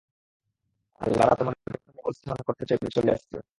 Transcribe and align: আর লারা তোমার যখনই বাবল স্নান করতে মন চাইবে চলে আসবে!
আর 1.01 1.09
লারা 1.11 1.33
তোমার 1.35 1.55
যখনই 1.65 1.93
বাবল 1.97 2.13
স্নান 2.13 2.39
করতে 2.47 2.61
মন 2.61 2.67
চাইবে 2.69 2.87
চলে 2.95 3.11
আসবে! 3.11 3.37